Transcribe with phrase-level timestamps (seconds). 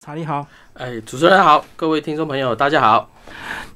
[0.00, 3.10] 查理好，哎，主持人好，各位听众朋友大家好。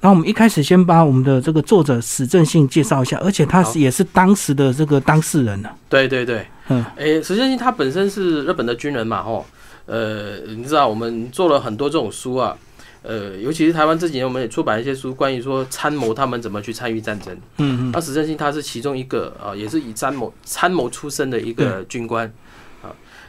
[0.00, 5.68] 那我们一开始先把我们的这个作者史正信介绍一下，而且他是也是当时的这个当事人呢。
[5.88, 9.44] 对对对，嗯，哎，史正信他本身是日本的军人嘛，吼，
[9.86, 12.56] 呃，你知道我们做了很多这种书啊，
[13.02, 17.36] 呃，尤其是台湾这几年我们也出版一些书，关于说参谋他们怎么去参与战争。
[17.58, 22.32] 嗯嗯，那史正信他是其中一个啊，也是以参谋参谋出身的一个军官。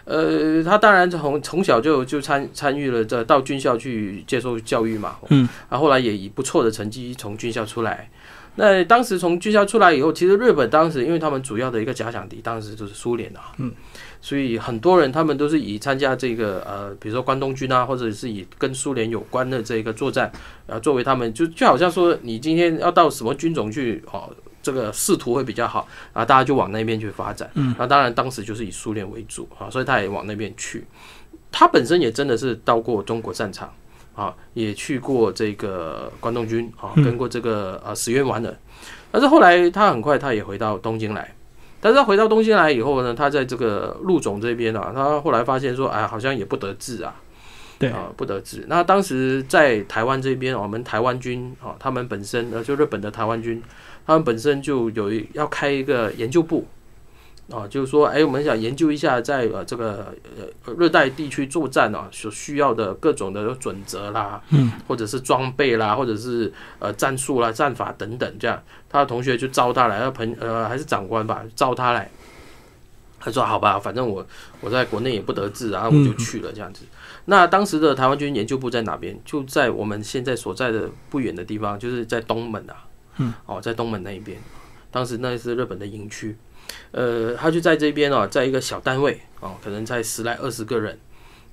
[0.06, 8.10] 呃，他当然从从小就就参参与了这到军校去接受教育嘛，嗯，然，后来也以不错的成绩从军校出来。
[8.56, 13.72] 那当时从军校出来以后，其实日本当时因为他们主要的一个假想敌当时就是苏联啊，嗯，
[14.22, 20.32] 所以很多人他们都是以参加这个呃，比如说关东军啊，或者是以跟苏联有关的这个作战，
[20.68, 24.30] 呃，作为他们就就好像说你今天要到什么军种去哦。
[24.64, 27.48] 这个仕途会比较好啊，大家就往那边去发展。
[27.54, 30.84] 嗯，那当然当时就是以苏联为主啊，所以他也往那边去。
[31.52, 33.72] 他本身也真的是到过中国战场
[34.16, 38.58] 啊，也去过这个关东军啊，跟过这个呃石原莞尔。
[39.12, 41.36] 但是后来他很快他也回到东京来，
[41.80, 47.14] 但是他回到东京来以后呢，他在这个陆总这边啊，他后来发现说，哎，好像也不得志啊。
[47.80, 48.64] 对啊，不得志。
[48.68, 53.62] 那当时在台湾这边，我们台湾军啊，他们本身呃，就日本的台湾军。
[54.06, 56.68] 他们本身就有要开一个研究部，
[57.50, 72.10] 啊，就是说，哎，我们想研究一下在呃这个呃热带地区作战啊所需要的各种的准则啦，嗯，或者是装备啦，或者是呃战术啦、战法等等，这样，他的同学就招他来，要朋呃还是长官吧，招他来，
[73.20, 74.26] 他说好吧，反正我
[74.60, 76.84] 我在国内也不得志，然后我就去了这样子。
[77.26, 79.18] 那当时的台湾军研究部在哪边？
[79.24, 82.76] 就在我们现在所在的不远的地方，就是在东门啊。
[83.18, 84.40] 嗯，哦，在东门那一边，
[84.92, 86.36] 当时那是日本的营区，
[86.92, 90.98] 呃，他就在这边哦，在一个小单位哦，可能在十来二十个人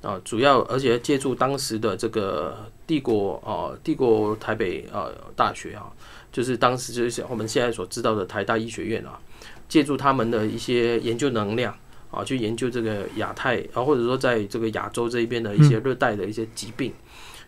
[0.02, 5.90] 啊，主要而且借助当时的这个帝国哦，帝国台北呃大学啊，
[6.32, 9.18] 就是当时就是我们现在所知道的台大医学院啊，
[9.68, 11.74] 借助他们的一些研究能量
[12.10, 16.92] 啊，去研究这个亚太啊，或者说在这个亚洲这一边的一些热带的一些疾病，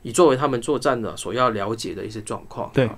[0.03, 2.70] 以作为他们作战的所要了解的一些状况。
[2.75, 2.88] 对。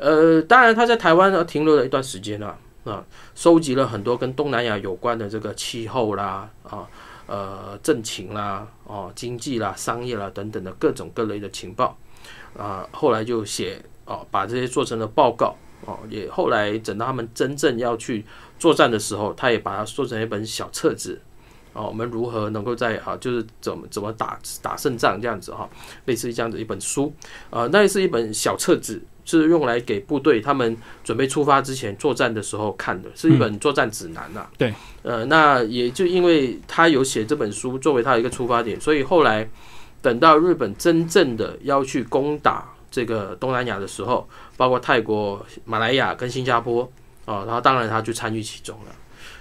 [0.00, 6.88] 呃，当然他在台湾呢停留了一段时间了啊，收集了很多跟东南亚有关的这个气候啦啊，
[7.26, 11.94] 呃，政情啦，哦，经济啦、商业啦等等的各种各类的情报
[12.56, 18.24] 啊，后来就写哦，把这些做成了报告哦，也后来等到他们真正要去
[18.58, 21.20] 作战的时候，他也把它做成一本小册子
[21.74, 25.68] 哦，我们如何能够在啊，就是怎么怎么打打胜仗这样子哈，
[26.06, 27.12] 类似于这样子一本书
[27.50, 29.02] 啊，那也是一本小册子。
[29.38, 34.46] 是用来给部队他们准备出发之前作战的时候看的，是一本作战指南呐。
[34.58, 39.48] 对，呃，那也就因为他有写这本书作为他的一个出发点，所以后来
[40.02, 46.82] 等到日本真正的要去攻打这个东南亚的时候，包括泰国、马来亚跟新加坡
[47.24, 48.92] 啊，然后当然他就参与其中了。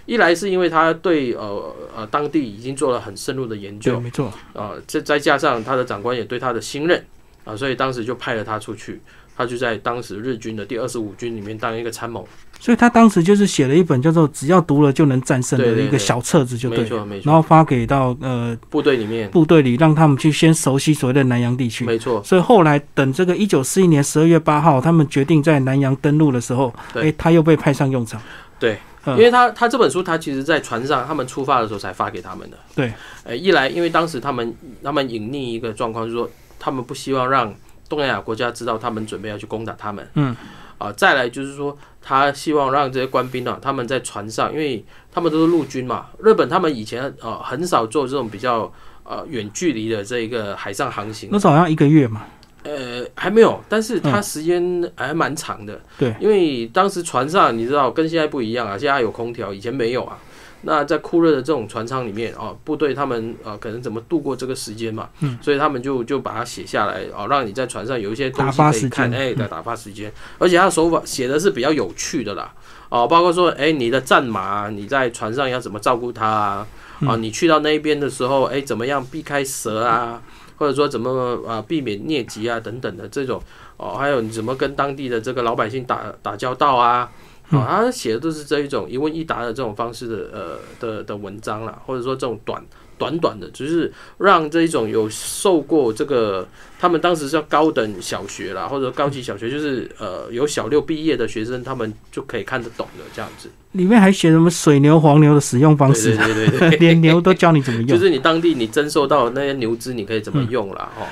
[0.06, 7.04] 一来是因为他对呃呃当地已经做了很深入的研究，没错啊，再再加上他的长官也对他的信任
[7.44, 9.02] 啊，所以当时就派了他出去。
[9.40, 12.28] 他就在当时日军的第二十五军里面当一个参谋，
[12.60, 17.24] 所以他当时就是写了一本叫做“只要读了就能战胜”的一个小册子，就对，没错没错。
[17.26, 22.22] 然后发给到呃部队里面，部队里让他们去先熟悉所谓的南洋地区，没错。
[22.22, 28.22] 所以后来等这个一九四一年十二月八号，他们决定在南洋登陆的时候，哎，他又被派上用场。
[28.60, 32.58] 对，因为他他这本书他其实在船上，他们出发的时候才发给他们的。
[32.76, 32.92] 对，
[33.24, 36.30] 呃，一来因为当时他们他们隐匿一个状况，就是说
[36.60, 37.56] 他们不希望让。
[37.90, 40.36] 东南亚国家知道他们准备要去攻打他们，嗯，
[40.78, 48.72] 啊，再来就是说，他希望让这些官兵啊，他们在船上，因为他们都是陆军嘛，日本他们以前啊很少做这种比较
[49.04, 52.26] 呃远距离的这一个海上航行，那好像一个月嘛，
[52.64, 60.18] 呃，还没有，但是它时间还蛮长的，对，因为当时船上你知道跟现在不一样啊，现在有空调，以前没有啊。
[60.62, 65.10] 那在酷热的这种船舱里面啊，部队他们啊可能怎么度过这个时间嘛？
[65.22, 70.12] 嗯，所以他们就就把它写下来啊，让你在船上有一些东西可以看，哎，在打发时间。
[70.38, 72.54] 而且他手法写的是比较有趣的啦，
[72.90, 76.68] 哦，包括说，哎，你的战马你在船上要怎么照顾它啊？
[77.08, 80.22] 啊，你去到那边的时候，哎，怎么样避开蛇啊？
[80.58, 83.42] 或者说怎么啊避免疟疾啊等等的这种
[83.78, 87.10] 哦，还有你怎么跟当地的这个老百姓打打交道啊？
[87.52, 92.64] 啊，他写的都是这一种一问一答的这种方式的呃的的文章啦，或者说这种短
[92.98, 96.48] 短短的，就是让这一种有受过这个，
[96.80, 103.50] 他们当时叫高等小学啦，或者高级小学，就是呃有小六毕业的学生，他们就可以看得懂的这样子。
[103.74, 110.92] 里面还写什么水牛、黄牛的使用方式，对对对对， 连牛都教你怎么用，就是你当地你征收到那些牛资，你可以怎么用啦。
[111.00, 111.06] 哦。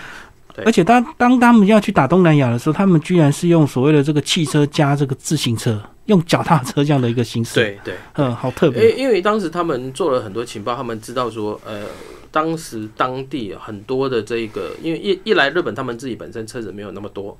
[0.65, 7.55] 而且当当他们要去打东南亚的时候，他们居然是用所谓的这个汽车加这个自行车，用脚踏车这样的一个形式。
[7.55, 8.91] 对对，嗯，好特别。
[8.91, 11.83] 因因为当时他们做了很多情报，他们知道说，呃，
[12.31, 17.37] 当时当地很多的这个，因为一一来日本他们自己本身车子没有那么多，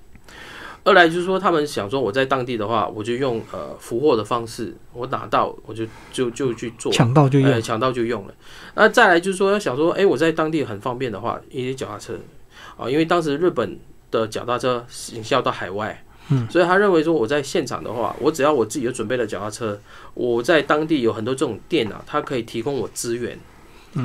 [0.83, 8.33] 二来就是说他们想说我在当地的话，我就用呃俘获的方式，我拿到我就就就去做抢到就用，抢到就用了。
[8.75, 12.13] 那再来就是说要想说，哎，我在当地很方便的话，一些脚踏车。
[12.77, 13.77] 啊，因为当时日本
[14.11, 19.79] 的脚踏车营销到海外，嗯，所以他认为说我在现场的话，我只要我自己有准备了脚踏车，
[20.13, 23.37] 我在当地有很多这种店啊，它可以提供我资源，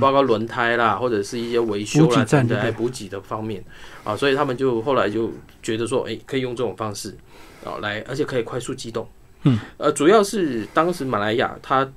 [0.00, 3.62] 包括轮胎啦，或者是一些维修啦，等等，来补给的方面。
[4.04, 5.30] 啊，所以他们就后来就
[5.62, 7.16] 觉得说，哎，可以用这种方式
[7.64, 9.06] 啊来，而且可以快速机动，
[9.42, 11.88] 嗯，呃，主要是当时马来亚它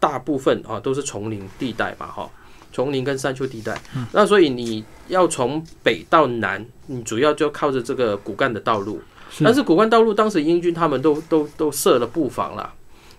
[0.00, 2.30] 大部分啊都是丛林地带吧，哈。
[2.76, 3.80] 丛林跟山丘地带，
[4.12, 9.00] 那所以你要从北到南，你主要就靠着这个骨干的道路。
[9.40, 12.70] 但是骨干道路当时英军他们都都都设了布防了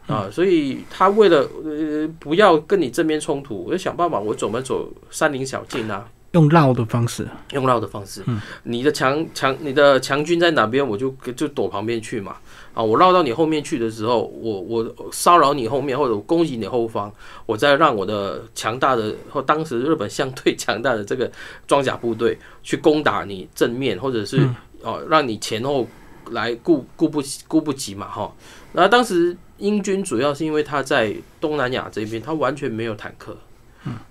[0.06, 6.08] 啊，所以他为了呃不要跟你正面冲突，我就想办法我怎么走山林小径啊。
[6.38, 8.22] 用绕的方式，用绕的方式。
[8.28, 12.36] 嗯，你的强强，你的强军在哪边，我就就躲旁边去嘛。
[12.76, 17.12] 啊，我绕到你后面去的时候，我我骚扰你后面，或者我攻击你后方，
[17.48, 21.32] 我再让我的强大的或当时日本相对强大的这个
[21.66, 24.48] 装甲部队去攻打你正面，或者是
[24.84, 25.88] 哦，让你前后
[26.30, 28.08] 来顾顾不顾不及嘛。
[28.08, 28.32] 哈，
[28.74, 33.36] 那当时英军主要是因为他在东南亚这边，他完全没有坦克。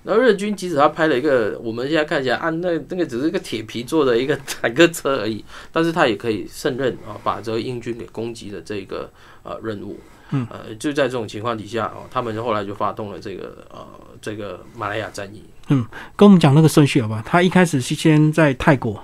[0.05, 9.11] 那日军即使他拍了一个，我们现在看起来啊，那那个只是一个铁皮做的一个坦克车而已，但是他也可以胜任啊，把这个英军给攻击的这个
[9.43, 9.99] 呃任务。
[10.31, 13.87] 嗯，呃，就在这种情况底下哦，他们后来就发动了这个呃
[14.21, 15.43] 这个马来亚战役。
[15.69, 15.87] 嗯，
[16.17, 17.23] 跟我们讲那个顺序好吧？
[17.25, 19.01] 他一开始是先在泰国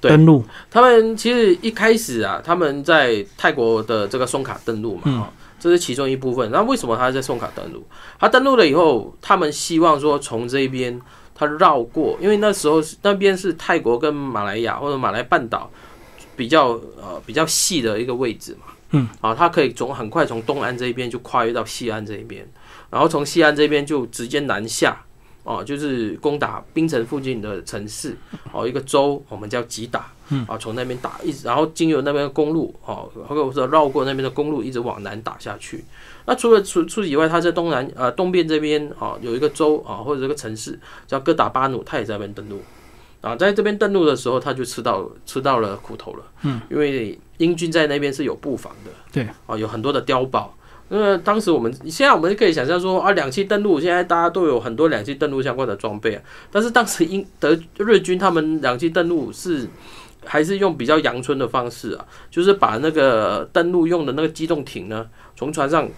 [0.00, 5.32] 登陆，他们其实一开始啊，他们在泰国的这个松卡登陆嘛，啊。
[5.62, 6.50] 这是其中一部分。
[6.50, 7.86] 那为什么他在送卡登录？
[8.18, 11.00] 他登录了以后，他们希望说从这边
[11.32, 15.70] 他绕过，因为那时候那边是泰国跟马来亚或者马来半岛
[16.34, 16.70] 比较
[17.00, 18.72] 呃比较细的一个位置嘛。
[18.90, 19.08] 嗯。
[19.20, 22.44] 啊，他可以从很快从东岸这一边就跨越到西岸这一边，
[22.90, 25.00] 然后从西岸这边就直接南下。
[25.44, 28.16] 哦，就是攻打槟城附近的城市，
[28.52, 30.06] 哦，一个州，我们叫吉打，
[30.46, 35.84] 啊，从那边打，一直，然后经由那边的公路，哦，或者说绕过那边的公路，一直往南打下去。
[36.26, 42.60] 那除了除除此以外，他在东南呃东边这边，啊，有一个州啊，或者这个城市叫哥打巴努，他也在那边登陆。
[43.20, 50.52] 啊，在这边登陆的时候，他就吃到吃到了苦头了，嗯，因为英军在那边是有布防的，对，啊，有很多的碉堡。
[50.88, 59.68] 那么当时我们现在我们可以想象说啊，两栖登陆现在大家都有很多两栖登陆相关的装备啊，但是当时英德日军他们两栖登陆是
[60.24, 65.88] 还是用比较阳春的方式啊，就是把那个登陆用的那个机动艇呢从船上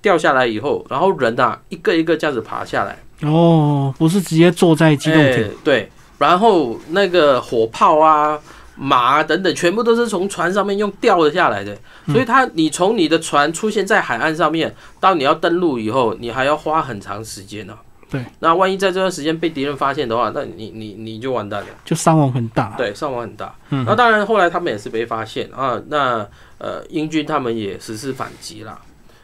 [0.00, 2.98] 掉下来以后，然后人啊一个一个这样子爬下来。
[3.22, 8.38] 哦，不是直接坐在机动艇，对，然后那个火炮啊。
[8.78, 11.74] 马啊等等，全部都是从船上面用掉了下来的，
[12.08, 17.72] 所以它你从你的船出现在海岸上面，到你要登陆以后，你还要花很长时间呢。
[18.10, 22.74] 对，那万一在这段时间被敌人发现的话，那你你你就完蛋了，就伤亡很大。
[22.76, 23.54] 对，伤亡很大。
[23.70, 26.28] 嗯，那当然后来他们也是被发现啊，那
[26.58, 28.80] 呃英军他们也实施反击了。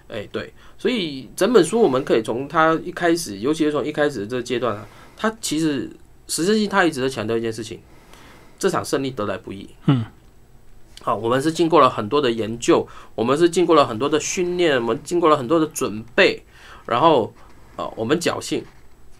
[0.09, 5.91] 哎，对，所以整本书我们可以从他一开始，尤其是从一开始的这个阶段啊，他其实
[6.27, 7.81] 实质性他一直在强调一件事情。
[8.59, 9.69] 这场胜利得来不易。
[9.87, 10.05] 嗯，
[11.03, 16.41] 好，我们是经过了很多的研究，我们是经过了很多的训练，我们经过了很多的准备，
[16.87, 17.35] 然后
[17.75, 18.63] 啊，我们侥幸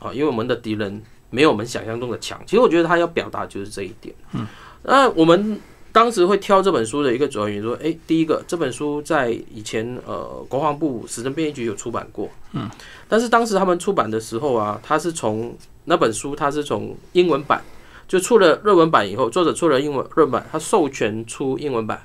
[0.03, 2.41] 啊，因为我们的敌人没有我们想象中的强。
[2.45, 4.15] 其实我觉得他要表达就是这一点。
[4.33, 4.47] 嗯，
[4.83, 5.61] 那我们
[5.93, 12.29] 当时会挑这本书的一个主要原因，说，哎，第一个，这本书在以前呃国防部时政编译局有出版过。
[12.53, 12.69] 嗯，
[13.09, 17.63] 但是当时他们出版的时候啊，他是从那本书，他是从英文版。
[18.09, 22.05] 就出了日文版以后，作者出了英文日文版，他授权出英文版，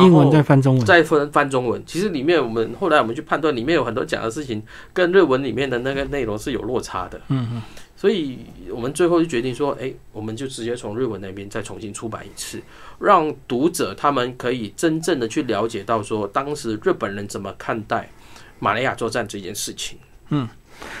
[0.00, 1.82] 英文再翻中文，再翻翻中文。
[1.86, 4.62] 其实里面我们后来我们去判断，里面有很多讲的事情
[4.92, 7.20] 跟日文里面的那个内容是有落差的。
[7.28, 7.62] 嗯嗯，
[7.96, 8.38] 所以
[8.70, 12.62] 我们最后就决定说，哎，我们就直接从日文那边再重新出版一次，
[12.98, 18.10] 让读者他们可以真正的去了解到说，当时日本人怎么看待
[18.58, 19.98] 马来亚作战这件事情。
[20.30, 20.48] 嗯，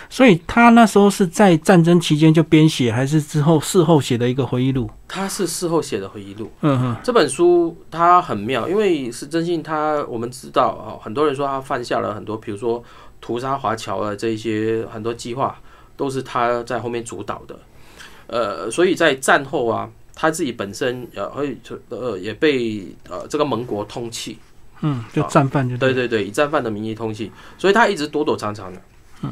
[0.08, 4.88] 所以他那时候是在战争期间就编写，还是之后事后写的一个回忆录？
[5.08, 6.50] 他是事后写的回忆录。
[6.60, 12.82] 嗯哼，这本书它很妙，因为是真信他我们知道啊，很多人说他犯下了很多，比如说
[13.20, 15.58] 屠杀华侨啊这一些很多计划，
[15.96, 17.58] 都是他在后面主导的。
[18.26, 21.56] 呃，所以在战后啊，他自己本身呃会
[21.88, 24.36] 呃也被呃这个盟国通缉，
[24.80, 28.80] 嗯，就战犯就对对对，以战犯的名义通缉，所以他一直躲躲藏藏的。
[29.22, 29.30] 嗯，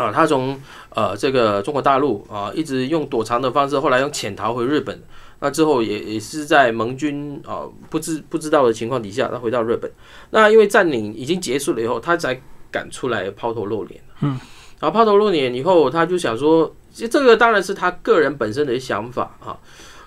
[0.00, 5.00] 啊，他从呃这个中国大陆啊，一直用躲藏的方式，后来用潜逃回日本。
[5.40, 9.90] 那之后也也是在盟军啊不知不知道的情况底下，他回到日本。
[10.30, 12.40] 那因为占领已经结束了以后，他才
[12.70, 14.00] 敢出来抛头露脸。
[14.20, 14.38] 嗯，
[14.80, 16.74] 然后抛头露脸以后，他就想说。
[16.92, 19.56] 其实这个当然是他个人本身的想法啊，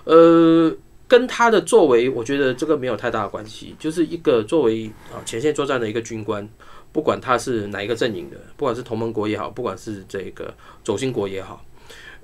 [0.04, 0.70] 呃，
[1.14, 3.72] 跟他的作为，我觉得这个没有太大的关系。
[3.78, 6.48] 就是一个作为啊前线作战的一个军官，
[6.90, 10.52] 不管他是哪一个阵营的，不管是同盟国也好，不管是这个
[10.82, 11.64] 轴心国也好，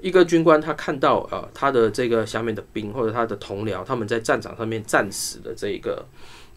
[0.00, 6.04] 一个军官他看到啊他的这个下面的兵或者他的同僚他们在战场上面战死的这个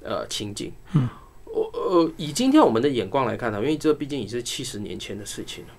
[0.01, 1.07] 呃情景，嗯，
[1.45, 5.69] 我呃以今天我们的眼光来看呢，因为这毕竟已是七十年前的事情了，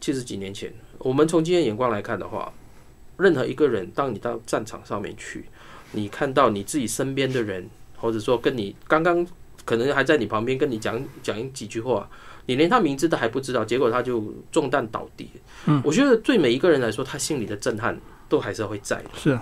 [0.00, 0.72] 七十几年前。
[0.98, 2.52] 我们从今天眼光来看的话，
[3.18, 5.44] 任何一个人，当你到战场上面去，
[5.92, 9.26] 你看到你自己身边的人，或者说跟你刚刚
[9.64, 12.08] 可能还在你旁边跟你讲讲几句话，
[12.46, 15.30] 你连他名字都还不知道，结果他就中弹倒地。
[15.66, 19.10] 嗯，我觉得对每一个人来说，他心里的震撼都还是会在的。
[19.14, 19.38] 是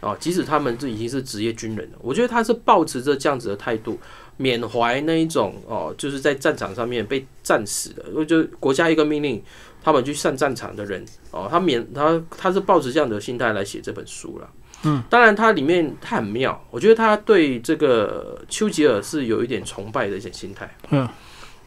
[0.00, 3.98] 啊，即使他们这已经是职业军人了，我觉得他是保持着这样子的态度，
[4.36, 9.42] 缅怀那一种哦，就是在战场上面被战死的，就国家一个命令。
[9.80, 14.50] 他们去上战场的人哦，他缅他他是抱着这样的心态来写这本书了。
[14.84, 20.72] 嗯，当然它里面它很妙，我觉得他对这个丘吉尔是有一点崇拜的一些心态。
[20.90, 21.08] 嗯，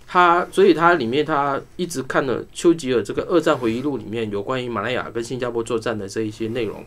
[0.07, 6.85] 他所以他里面他一直看了丘吉尔这个二战回忆录里面有关于马来亚跟新加坡作战的这一些内容，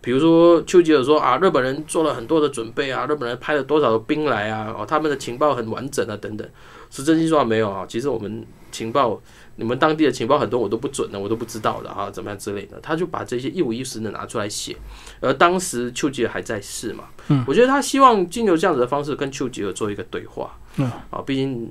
[0.00, 6.48] 比如说丘吉尔说啊，日本人做了很多的准备啊，日本人派了多少的兵来啊，哦，他们的情报很完整啊，等等。
[6.90, 9.20] 是真心说没有啊，其实我们情报。
[9.56, 14.76] 你们当地的情报很多我都不准的，我都不知道的哈，怎么样之类的，他就把这些一五一十的拿出来写。
[15.20, 21.68] 而当时丘吉尔还在世嘛，嗯，我觉得他希望经由这样子的方式跟丘吉尔做一个对话，嗯，啊，毕竟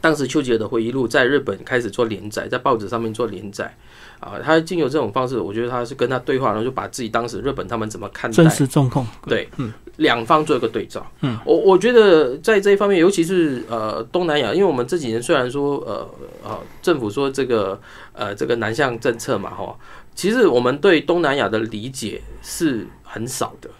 [0.00, 3.76] 当时丘吉尔的回忆录在日本开始做连载，在报纸上面做连载。
[4.20, 11.10] 啊，他经由这种方式，我觉得他是跟他对话，然后就把自己当时日本他们怎么看待真实状况，对，嗯，两方做一个对照。
[11.22, 16.06] 嗯，我我觉得在这一方面，尤其是呃东南亚，因为我们这几年虽然说呃
[16.44, 17.80] 呃政府说这个
[18.12, 19.74] 呃这个南向政策嘛哈，
[20.14, 23.70] 其实我们对东南亚的理解是很少的，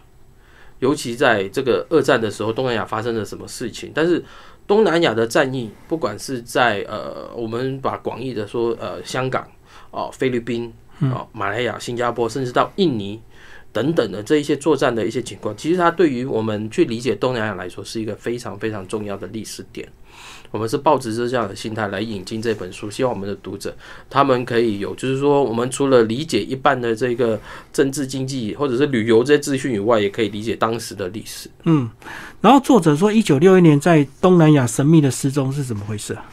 [0.79, 3.93] 尤其在这个二战的时候，东南亚发生了什么事情？
[3.95, 4.25] 但是
[4.71, 9.45] 东南亚的战役，不管是在呃我们把广义的说呃香港。
[9.93, 13.21] 哦，菲律宾、哦，马来亚、新加坡，甚至到印尼
[13.73, 19.89] 等等的这一些作战的一些情况，其实它对于我们去理解东南亚来说，是一个非常非常重要的历史点。
[20.51, 23.75] 我们是抱着这样的心态来引进这本书，希望我们的读者
[24.09, 27.41] 他们可以有，就是说，我们除了理解一半的这个
[27.73, 31.49] 政治经济或者是旅游这些资讯以外，也可以理解当时的历史。
[31.65, 31.89] 嗯，
[32.41, 36.25] 然后作者说，一九六一年在东南亚神秘的失踪是怎么回事啊？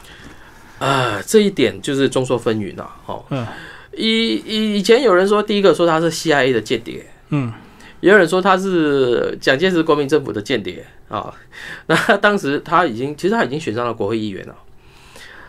[0.78, 2.90] 啊，这一点就是众说纷纭了。
[3.06, 3.24] 哦，
[3.96, 7.52] 以以以前有人说，第一个说他是 CIA 的间谍，嗯，
[8.00, 11.32] 也有人说他是蒋介石国民政府的间谍啊。
[11.86, 14.54] 那当时他已经，其实他已经选上了国会议员了，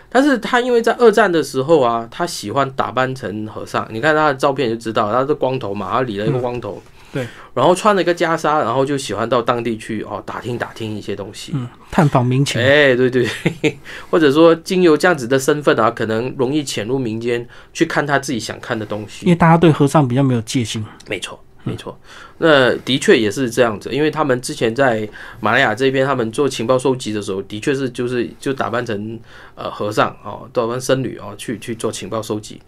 [0.10, 6.82] 但是他因为在二战的时候啊，他喜欢打扮成和尚，你看他的照片就知道，他是光头嘛，他理了一个光头。
[7.12, 12.62] 对，然后穿了一个袈裟，然后就喜欢到当地去哦，打听打听一些东西，嗯，探访民情。
[12.62, 13.27] 哎，对对，
[14.12, 19.25] 或者说经由这样子的身份啊，可能容易潜入民间去看他自己想看的东西。
[19.25, 20.86] 因为大家对和尚比较没有戒心。
[21.08, 21.98] 没错，没错。
[22.38, 25.08] 那的确也是这样子，因为他们之前在
[25.39, 29.20] 马来亚这边，他们做情报收集的时候，的确是就是就打扮成
[29.56, 32.62] 呃和尚哦，打扮僧侣哦，去去做情报收集。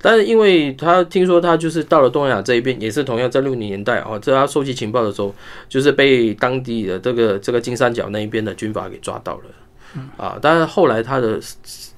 [0.00, 5.34] 但是因为他听说他就是到了东南亚这一边，也是同样在六零年代哦，在他收集情报的时候，
[5.68, 11.40] 就是被当地的这个这个金三角那一边的军阀给抓到了，啊，但是后来他的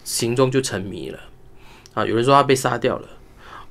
[0.03, 1.19] 行踪就沉迷了，
[1.93, 3.07] 啊，有人说他被杀掉了，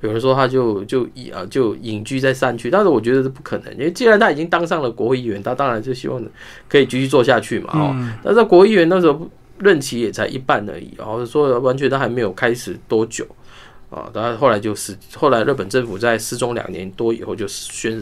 [0.01, 6.24] 有人说他就就隐啊就隐居在山区，但是我觉得是不可能，因为既然他已经当上了国会议员，他当然就希望
[6.68, 9.29] 可以继续做下去嘛，哦，但是国会议员那时候
[9.60, 13.25] 任期也才一半而已，然后说完全他还没有开始多久。
[13.89, 18.00] 啊，当然后来就失，后来日本政府在失踪两年多以后就宣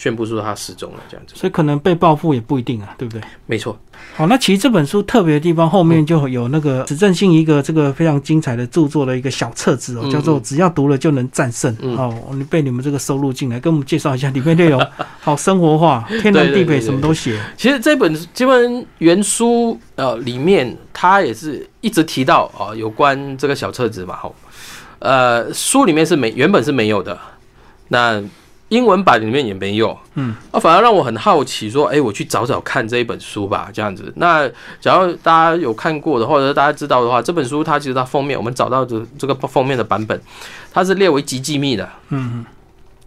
[0.00, 1.34] 宣布说他失踪了，这样子。
[1.36, 3.20] 所以可能被报复也不一定啊，对不对？
[3.44, 3.78] 没错，
[4.16, 11.76] 好，那其实这本书特别的地方后面就有那个指正性一个这个非常精彩的著作的一个小册子哦，嗯叫做“只要读了就能战胜”。
[11.82, 14.80] 嗯哦，你被你们这个收录进来，跟我们介绍一下里面内容，
[15.20, 17.38] 好生活化，天南地北什么都写。
[17.58, 24.32] 其实这本这本原书呃里面，他也是一直提到啊、有关这个小册子嘛，哦，
[25.00, 27.18] 呃，书里面是没原本是没有的，
[27.88, 28.22] 那
[28.70, 34.12] 英文版里面也没有，嗯，啊，反而让我很好奇，说，哎、我去找找看这一本书吧，这样子。
[34.16, 34.48] 那
[34.80, 40.20] 假如大家有看过的，或者是大家知道的话，这本书它其实它封面我们找到的这个封面的版本，
[40.72, 42.44] 它是列为极机密的，嗯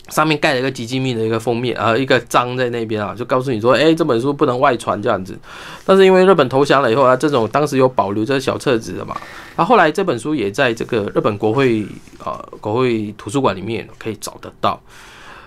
[0.09, 5.39] 上面盖了一个极机密的一个封面，呃，一个章在那边啊，就告诉你说，哎、这本书不能外传这样子。
[5.85, 9.15] 但是因为日本投降了以后啊，这种当时有保留这小册子的嘛，
[9.55, 11.85] 那后来这本书也在这个日本国会
[12.21, 14.77] 呃国会图书馆里面可以找得到。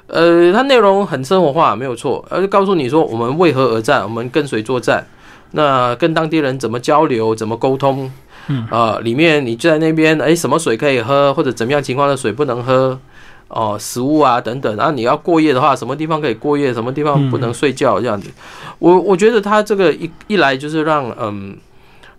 [0.09, 5.05] 呃，它内容很生活化，没有错，而且告诉你说我们为何而战，我们跟谁作战，
[5.53, 8.11] 那跟当地人怎么交流，怎么沟通，
[8.49, 12.99] 嗯，呃，里面你就在那边，哎，什么水可以喝，或者怎么样情况的水不能喝，
[13.49, 18.31] 哦、食物啊等等，然后你要过夜的话，什么地方可以过夜，什么地方不能睡觉，这样子。
[18.79, 21.57] 我我觉得他这个一一来就是让嗯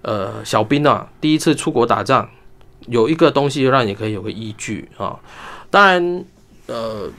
[0.02, 2.28] 呃小兵啊第一次出国打仗，
[2.88, 5.16] 有一个东西让你可以有个依据啊。
[5.70, 6.26] 当然，
[6.68, 7.10] 呃，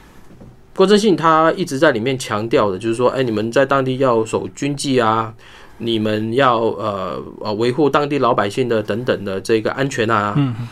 [0.79, 5.35] 郭正信他一直在里面强调的就是说，哎，你们在当地要守军纪啊。
[5.81, 10.69] 你们要呃呃维护当地老百姓的等等的这个安全啊，嗯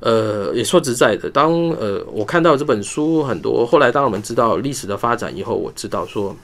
[0.00, 6.36] 呃，也说实在的，当呃我看到这本书很多，后来当我们知道历史的发展以后，我知道说，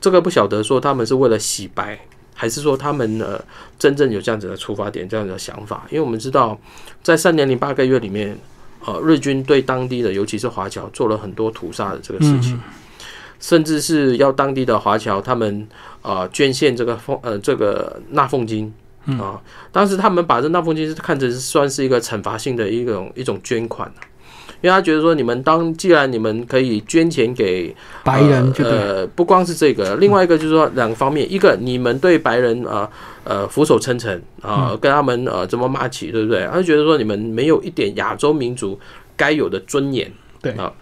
[0.00, 1.98] 这个不晓得说他们是为了洗白，
[2.34, 3.38] 还是说他们呃
[3.78, 5.86] 真正有这样子的出发点、这样子的想法？
[5.90, 6.58] 因为我们知道，
[7.02, 8.34] 在三年零八个月里面，
[8.84, 12.60] 呃，日军对当地的，尤其是华侨，做了很多屠杀的这个事情，
[13.40, 15.66] 甚至是要当地的华侨他们
[16.02, 18.72] 呃捐献这个奉呃这个纳俸金。
[19.18, 23.94] 啊，当时他们把这纳俸金是看成是算是一个惩罚性的一种一种捐款啊
[24.62, 32.88] 因为他觉得说你们当既然你们可以捐钱给白人就，呃，不光是这个，另外一个就是说两个方面，一个你们对白人啊
[33.24, 36.46] 呃俯首称臣啊，跟他们呃怎么骂起，对不对？
[36.46, 38.78] 他就觉得说你们没有一点亚洲民族
[39.16, 40.72] 该有的尊严，对啊。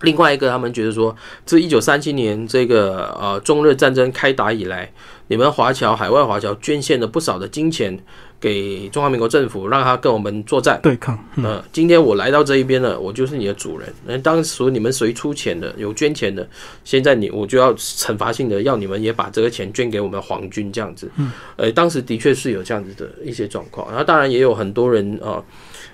[0.00, 4.92] 另外一个，他们觉得说，自一九三七年这个呃中日战争开打以来，
[5.28, 7.98] 你们华侨海外华侨捐献了不少的金钱
[8.44, 10.78] 给中华民国政府，让他跟我们作战。
[10.82, 11.18] 对抗。
[11.36, 13.88] 嗯呃，今天我来到这一边了，我就是你的主人。
[14.04, 16.46] 那当时你们谁出钱的，有捐钱的，
[16.84, 21.10] 现在你我就要惩罚性的要你们也把这个钱捐给我们皇军这样子。
[21.16, 25.42] 嗯，呃，当时的确是有这样子的一些状况，然后当然也有很多人啊，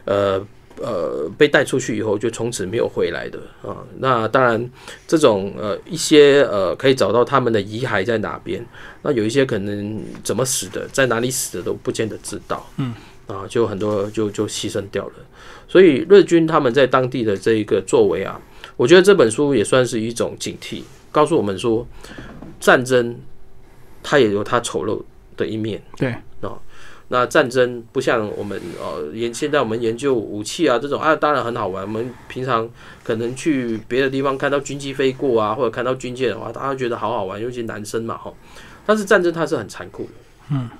[0.07, 0.21] 呃。
[0.21, 0.45] 呃，
[1.37, 3.85] 被带出去以后，就从此没有回来的啊。
[3.99, 4.71] 那当然，
[5.07, 8.65] 这种呃一些呃可以找到他们的遗骸在哪边，
[9.03, 12.67] 那有一些可能怎么死的，在哪里死的都不见得知道。
[12.79, 12.95] 嗯，
[13.27, 15.13] 啊，就很多就就牺牲掉了。
[15.69, 18.41] 所以日军他们在当地的这一个作为啊，
[18.77, 21.87] 我觉得这本书也算是一种警惕，告诉我们说，
[22.59, 23.21] 战争
[24.03, 25.03] 它也有它丑陋
[25.37, 25.83] 的一面。
[25.97, 26.15] 对，
[27.13, 31.83] 那战争不像我们呃研现在我们研究武器啊这种啊，当然很好玩。
[31.83, 32.71] 我们平常
[33.03, 38.33] 可能去别的地方看到军机飞过啊，或者看到军舰的话，大家觉得好好玩，尤其男生嘛哈。
[38.87, 40.11] 但是战争它是很残酷的。
[40.53, 40.71] 嗯。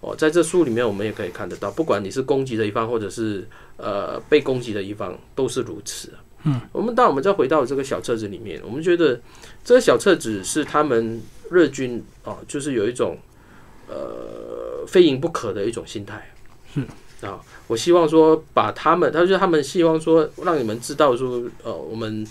[0.00, 6.10] 哦，在这书里面我们也可以看得到，不管你是攻击的一方，或者是呃被攻击的一方，都是如此。
[6.44, 6.58] 嗯。
[6.72, 9.20] 我们当我们再回到这个小册子里面，我们觉得
[9.62, 13.18] 这个小册子是他们日军哦，就是有一种
[13.88, 16.30] 呃非赢不可的一种心态。
[16.74, 16.86] 嗯
[17.22, 22.26] 啊，我希望说把他们，他说他们希望说让你们知道说，呃，我们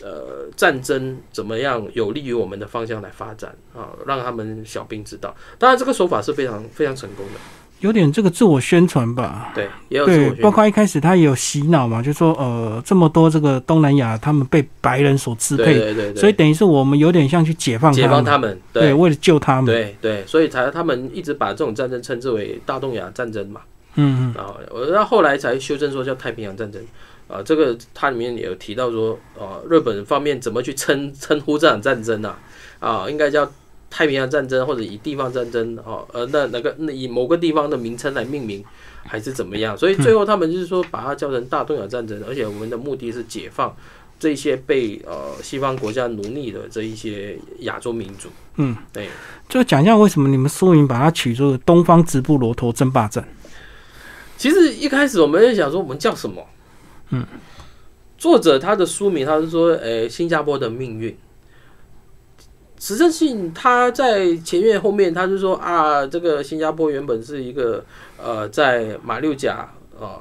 [0.00, 5.34] 呃战争怎么样有利于我们的方向来发展啊，让他们小兵知道。
[5.58, 7.40] 当然，这个手法是非常非常成功的，
[7.80, 9.52] 有点这个自我宣传吧。
[9.54, 23.60] 对，也有自包括一开始他也有洗脑嘛，就说呃这么多这个东南亚他们被白人所支配，对对对，所以等于是我们有点像去解放解他们，放他们，对，对为了救他们，对对，所以才他们一直把这种战争称之为大东亚战争嘛。
[23.94, 26.80] 嗯嗯，然后我那后来才修正说叫太平洋战争。
[27.28, 32.34] 啊，这个它里面也有提到说，呃，日本方面怎么去称称呼这场战争呢、
[32.78, 33.04] 啊？
[33.06, 33.46] 应该叫
[33.90, 38.64] 太平洋战争，或者以地方战争，哦，呃，那那个那以某个地方的名称来命名，
[39.04, 39.76] 还是怎么样？
[39.76, 43.74] 所以最后他们就是说把它叫成大东亚战争，而且我们的目的是解放
[44.20, 48.28] 这些被呃西方国家奴隶的这一些亚洲民族。
[48.56, 49.08] 嗯，对。
[49.48, 53.26] 就讲一下为什么你们书名把它取作“东方直布罗陀争霸战
[54.36, 56.46] 其实一开始我们也想说，我们叫什么？
[57.10, 57.24] 嗯，
[58.18, 61.16] 作者他的书名他是说，诶、新加坡的命运。
[62.78, 67.84] 实证性他在前面后面他就说啊，这个新加坡原本是一个
[68.16, 70.20] 呃，在马六甲呃，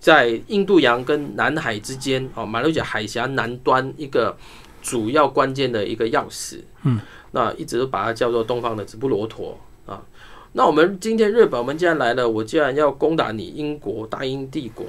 [0.00, 4.34] 在印度洋跟南海之间哦，马六甲海峡南端一个
[4.82, 6.60] 主要关键的一个钥匙。
[6.84, 6.98] 嗯，
[7.32, 10.02] 那一直都把它叫做东方的直布罗陀啊。
[10.52, 14.86] 那我们今天日本，我们既然来了，我既然要攻打你英国大英帝国，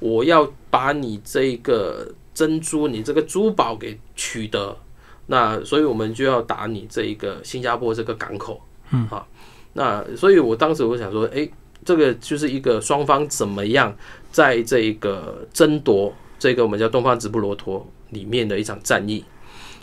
[0.00, 4.76] 我要把你这个珍珠，你这个珠宝给取得。
[5.26, 8.60] 那所以我们就要打你这一个新加坡这个港口，
[8.92, 9.26] 嗯啊，
[9.72, 11.50] 那所以我当时我想说，诶，
[11.84, 13.94] 这个就是一个双方怎么样
[14.30, 19.24] 在这个争夺这个我们叫东方直布罗陀里面的一场战役。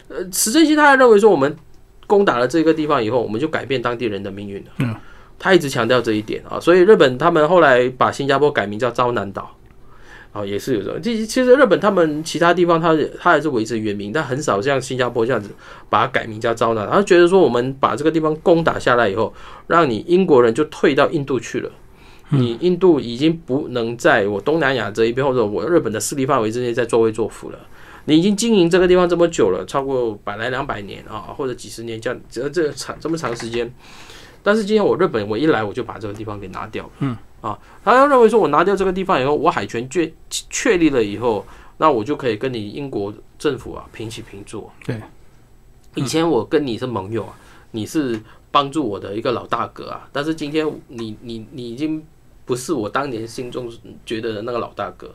[0.07, 1.55] 呃，史正熙他还认为说，我们
[2.05, 4.71] 攻打了这个地方以后，我们就改变当地人的命运了。
[4.77, 4.95] 嗯，
[5.39, 9.55] 他一直强调这一点啊，所以日本他们后来把新加坡改名叫昭南岛。
[10.33, 11.01] 啊，也是有这种。
[11.01, 15.49] 其其实日本他们其他地方，他他还是维持原名，但很少像新加坡这样子
[15.89, 16.89] 把它改名叫招南。
[16.89, 19.33] 他觉得说，我们把这个地方攻打下来以后，
[19.67, 21.69] 让你英国人就退到印度去了。
[22.29, 27.59] 你印度已经不能在我东南亚这一边或者我日本的势力范围之内再作威作福了。
[28.05, 33.69] 你已经经营这个地方这么久了，超过百来两百年啊，或者几十年这样，这这长这么长时间。
[34.41, 36.89] 但是今天我日本我一来我就把这个地方给拿掉。
[36.99, 37.17] 嗯。
[37.41, 41.45] 啊，他认为说，我拿掉这个地方以后，我海权确确立了以后，
[41.77, 44.71] 那我就可以跟你英国政府啊平起平坐。
[44.85, 45.01] 对，
[45.95, 47.35] 以前我跟你是盟友啊，
[47.71, 52.05] 你是帮助我的一个老大哥啊，但是今天你你你已经
[52.45, 53.71] 不是我当年心中
[54.05, 55.13] 觉得的那个老大哥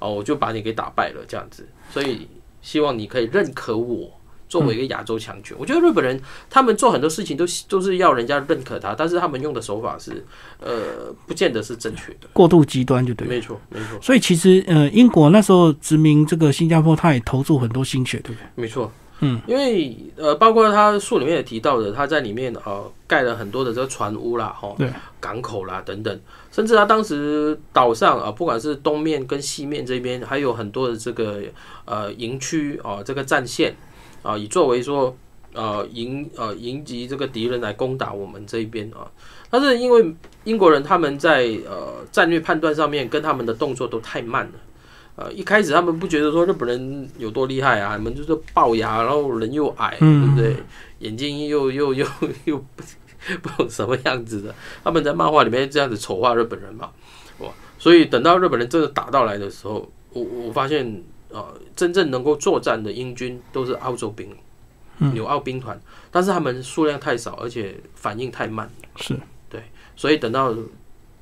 [0.00, 2.26] 哦，我就把你给打败了这样子，所以
[2.60, 4.10] 希望你可以认可我。
[4.48, 10.24] 作为一个亚洲强权，我觉得日本人他们做很多事情都都是要人家认可他，但是他们用的手法是，
[10.58, 13.28] 呃，不见得是正确的，过度极端就对。
[13.28, 13.98] 没错，没错。
[14.00, 18.46] 所以其实呃，英国那时候殖民这个新加坡，他也投注很多心血，对不对？
[18.54, 31.40] 没错，嗯，因为呃，包括他书里面也提到的，他在里面呃盖了很多的这个船屋啦，哈，对，港口啦等等，甚至他当时岛上啊，不管是东面跟西面这边，还有很多的这个
[31.84, 33.76] 呃营区啊，这个战线。
[34.22, 35.16] 啊，以作为说，
[35.52, 39.10] 呃，迎呃迎击这个敌人来攻打我们这一边啊，
[39.48, 44.52] 但是因为英国人他们在呃战略判断上面跟他们的动作都太慢了，
[45.16, 50.56] 呃，一开始他们不觉得说日本人有多厉害啊，你们就是龅牙，然后人又矮，对不对？
[50.98, 52.06] 眼睛又又又
[52.44, 52.58] 又
[53.40, 56.90] 不 懂什么样子的，他们在漫画里面这样子丑化日本人嘛，
[57.38, 61.02] 哇，所以等到日本人真的打到来的时候，我我发现。
[61.30, 64.28] 呃，真正能够作战的英军都是澳洲兵，
[65.12, 65.78] 纽澳兵团，
[66.10, 68.70] 但是他们数量太少，而且反应太慢。
[68.96, 69.14] 是
[69.48, 69.62] 对，
[69.94, 70.54] 所以等到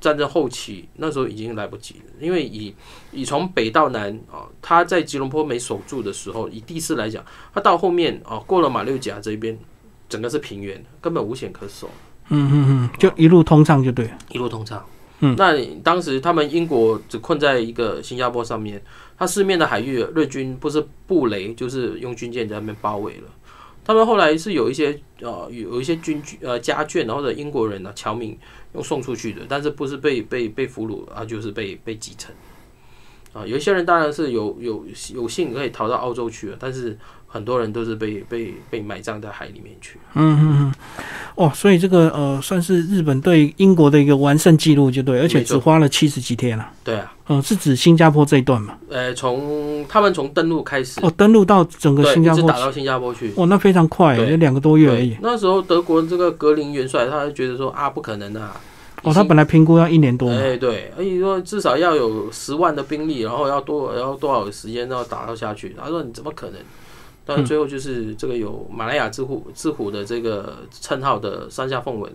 [0.00, 2.12] 战争后期，那时候已经来不及了。
[2.20, 2.74] 因为以
[3.10, 9.58] 以从北到南啊，他在吉隆坡没守住的时候，以地势来讲，他到后面啊，过了马六甲这边，
[10.08, 11.90] 整个是平原，根本无险可守。
[12.28, 14.84] 嗯嗯嗯，就一路通畅就对了，一路通畅。
[15.20, 18.82] 嗯，那当时他们英国只困在一个新加坡上面。
[19.18, 23.22] 他四面的海域，日军不是布雷，就是用军舰在那边包围了。
[23.82, 28.38] 他们后来是有一些呃有一些军呃家眷或者英国人呢侨民
[28.74, 32.34] 用送出去的，但是不是被被被俘虏啊，就是被被击沉。
[33.36, 36.96] 啊，有一些人当然是有有有幸可以逃到澳洲去了，但是。
[37.28, 39.98] 很多人都是被被被埋葬在海里面去。
[40.14, 40.74] 嗯嗯嗯，
[41.34, 46.66] 哦，所以这个呃，算是日本对英国的一个完胜记录，就对，而且只花了七十几天了。
[46.82, 48.78] 对啊，嗯，是指新加坡这一段嘛？
[48.88, 55.14] 呃，从他们从登陆开始，哦，登陆到整个新加坡，打到新加坡去，哦，那非常快，就两个多月而已。
[55.20, 58.58] 那时候德国这个格林元帅，他就觉得说啊，不可能啊。
[59.02, 60.28] 哦，他本来评估要一年多。
[60.30, 65.76] 哎，对，而且说至少要有十万的兵力，然后要多然后多少时间要打到下去？
[65.78, 66.60] 他说你怎么可能？
[67.24, 72.12] 但是最后就是这个有马来亚之虎之虎的这个称号的山下奉文，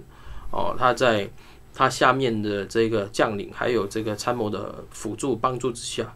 [0.52, 1.30] 哦，他在
[1.74, 6.14] 他下面的这个将领还有这个参谋的辅助帮助之下，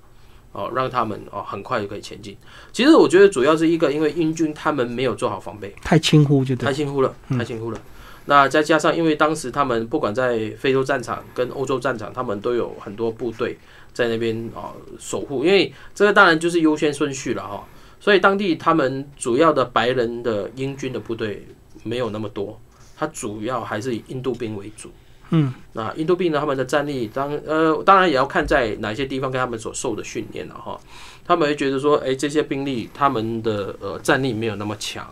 [0.54, 2.38] 哦，让他们哦很快就可以前进。
[2.72, 7.80] 其实我觉得主要是一个，因为英军他们没有做好防备，太轻忽就太轻忽了，太轻忽了。
[8.26, 13.58] 那再加上因为当时他们不管在非洲战场跟欧洲战场，他们都有很多部队
[13.94, 17.68] 在那边啊守护，因为这个当然就是优先顺序了哈。
[18.00, 21.48] 所以当地他们主要的白人的英军的部队
[21.84, 22.60] 没有那么多，
[22.96, 24.92] 他主要还是以印度兵为主。
[25.32, 30.80] 嗯，那印度兵呢，他们的战力当呃当然也要看在哪些地方跟他们所受的训练了哈。
[31.26, 35.12] 他们会觉得说，哎，这些兵力他们的呃战力没有那么强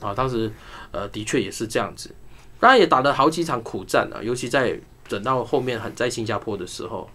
[0.00, 0.14] 啊。
[0.14, 0.50] 当时
[0.92, 2.10] 呃的确也是这样子，
[2.60, 7.08] 当然也打了好几场苦战啊，尤其在等到后面很在新加坡的时候。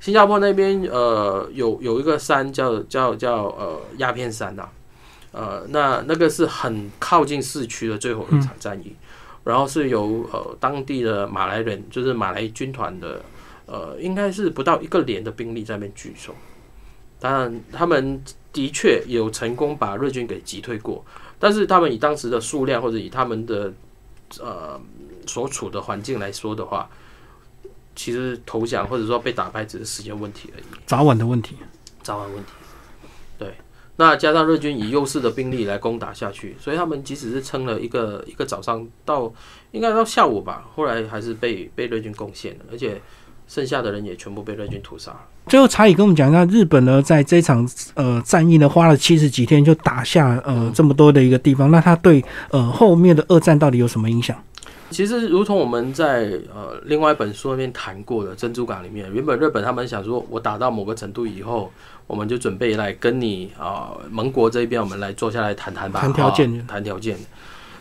[0.00, 4.68] 新加坡那边呃有有一个山叫叫叫呃鸦片山呐、
[5.32, 8.94] 呃那那个是很靠近市区的最后一场战役，
[9.44, 13.22] 然后是由呃当地的马来人，就是马来军团的
[13.64, 16.34] 呃应该是不到一个连的兵力在那边据守，
[17.18, 21.02] 当然他们的确有成功把日军给击退过，
[21.38, 23.72] 但是他们以当时的数量或者以他们的
[24.42, 24.80] 呃
[25.26, 26.88] 所处的环境来说的话，
[27.94, 31.56] 其实投降或者说被打败只是时间问题而已，早晚的问题。
[32.02, 32.52] 早晚问题。
[33.38, 33.54] 对，
[33.96, 39.32] 那加上日军以优势的兵力来攻打下去，所以他们即使是撑了一个一个早上到
[39.72, 43.00] 应该到下午吧，后来还是被被日军攻陷了，而且
[43.48, 45.20] 剩下的人也全部被日军屠杀了。
[45.46, 54.36] 最后，查理跟我们讲一下，日本呢在这场呃战役呢花了七十几天就打下呃这么多的一个地方，那它对呃后面的二战到底有什么影响？
[54.90, 61.72] 其实，如同我们在呃另外一本书里面谈过的《珍珠港》里面，原本日本他们想说，我打到某个程度以后，
[62.06, 67.16] 我们就准备来跟你啊、盟国这边，我们来坐下来谈谈吧，谈条件啊谈条件。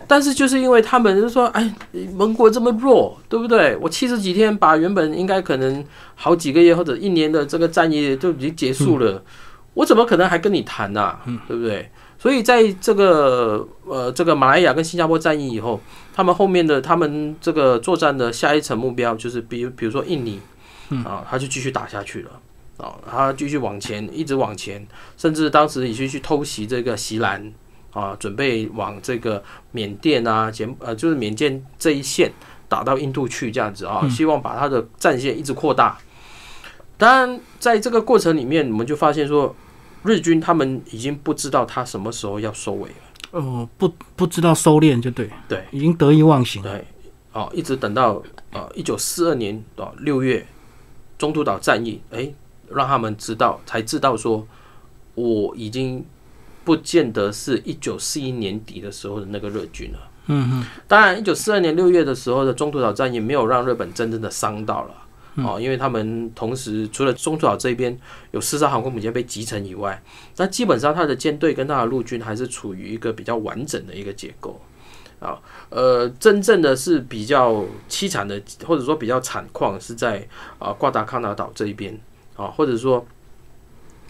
[0.07, 1.73] 但是就是因为他们就说，哎，
[2.13, 3.75] 盟国这么弱，对不对？
[3.77, 5.83] 我七十几天把原本应该可能
[6.15, 9.23] 好几个月或者一年的这个战役就已经结束了，
[9.73, 11.89] 我怎么可能还跟你谈呐、对不对？
[12.19, 15.81] 所以在这个呃这个马来亚跟新加坡战役以后，
[16.13, 20.39] 他们后面的他们这个作战的下一层目标就是比如比如说印尼，
[21.03, 22.31] 啊，他就继续打下去了。
[22.77, 24.85] 啊，他继续往前，一直往前，
[25.15, 27.53] 甚至当时已经去偷袭这个锡兰
[27.93, 32.31] 啊，准备往这个缅甸啊、柬呃，就是缅甸这一线
[32.67, 35.97] 打到印度去，这样子啊，希望把他的战线一直扩大。
[36.97, 39.55] 当然，在这个过程里面，我们就发现说，
[40.03, 42.95] 日军他们已经不知道他什么时候要收尾了。
[43.31, 46.61] 呃，不不知道收敛就对，对，已经得意忘形。
[46.61, 46.85] 对，
[47.33, 50.45] 哦，一直等到呃一九四二年啊六月
[51.17, 52.31] 中途岛战役，哎，
[52.69, 54.47] 让他们知道，才知道说，
[55.15, 56.05] 我已经
[56.63, 59.99] 不见得是一九四一年底的时候的那个日军了。
[60.27, 64.95] 嗯嗯，当然，一九四二年六月的时候的中途岛战役没有让日本真正的伤到了。
[65.35, 67.97] 哦，因为他们同时除了中途岛这边
[68.31, 70.01] 有四艘航空母舰被击沉以外，
[70.37, 74.61] 那基本上他的舰队跟他的陆军还是处于一个比较完整的一个结构。
[75.19, 80.27] 啊，呃，真正的是比较凄惨的，或者说比较惨况是在
[80.59, 81.99] 啊瓜达康纳岛这一边
[82.35, 83.05] 啊，或者说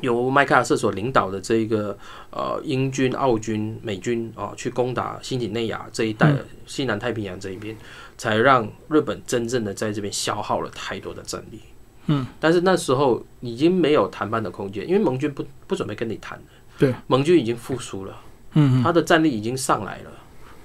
[0.01, 1.97] 由麦克阿瑟所领导的这一个
[2.32, 7.75] 呃英军、澳军、美军啊去攻打新几内亚这一带的西南太平洋这一边，
[8.17, 11.60] 才让日本真正的在这边消耗了太多的战力。
[12.08, 16.43] 嗯，但是那时候已经没有谈判的空间，因为盟军不不准备跟你谈了。
[16.77, 18.19] 对，盟军已经复苏了，
[18.56, 20.12] 嗯，他的战力已经上来了，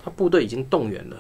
[0.02, 1.16] 他部队已经动员了，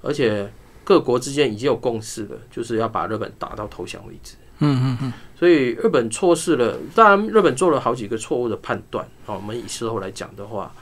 [0.00, 0.50] 而且
[0.84, 4.36] 各国之间已经有共识了，就是要把日本打到投降为止。
[4.58, 9.34] 嗯嗯嗯，所以日本错失了，当然日本做了好几个错误的判断啊。
[9.34, 10.72] 我们以事后来讲的话，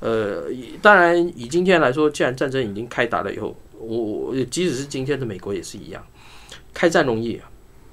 [0.00, 6.02] 呃，以当然以今天来说，既然战争已经开打了以后，我我即使是今天的美国也是一样，
[6.74, 7.48] 开战容易啊，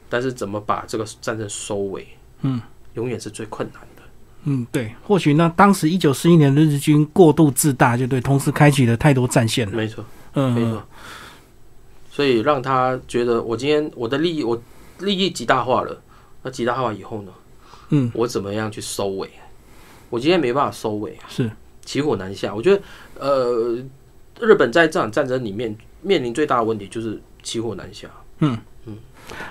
[0.10, 2.08] 但是怎么把这个战争收尾，
[2.42, 2.60] 嗯，
[2.96, 4.04] 永远是最困难的。
[4.46, 9.76] 嗯，对，或许那，当时一九四一年的日军过度自大，就对，同时开启了太多战线了。
[9.76, 10.82] 没错，嗯，没错。
[12.10, 14.60] 所以让他觉得我今天我的利益我
[15.00, 16.02] 利益极大化了，
[16.44, 17.32] 那极大化以后呢？
[17.90, 19.30] 嗯，我怎么样去收尾？
[20.10, 21.50] 我今天没办法收尾啊，是
[21.84, 22.54] 骑虎难下。
[22.54, 22.82] 我觉得，
[23.20, 23.78] 呃，
[24.40, 28.08] 日本在这场战争里面面临最大的问题就是骑虎难下。
[28.40, 28.98] 嗯嗯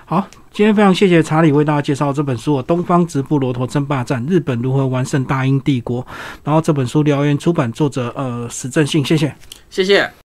[0.05, 6.03] 好，今天非常谢谢查理为大家介绍这本书《东方直布罗陀争霸战：日本如何完胜大英帝国》，
[6.45, 9.35] 然后这本书燎原出版，作者呃史正信，谢谢。
[9.69, 10.11] 谢谢。